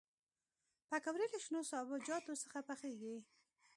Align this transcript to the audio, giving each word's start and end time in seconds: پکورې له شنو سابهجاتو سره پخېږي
پکورې 0.89 1.25
له 1.33 1.39
شنو 1.43 1.61
سابهجاتو 1.71 2.33
سره 2.43 2.59
پخېږي 2.67 3.15